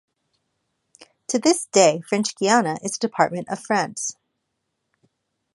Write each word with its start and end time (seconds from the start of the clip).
To 1.27 1.37
this 1.37 1.67
day, 1.67 2.01
French 2.01 2.33
Guiana 2.35 2.79
is 2.81 2.95
a 2.95 2.99
department 2.99 3.49
of 3.49 3.59
France. 3.61 4.15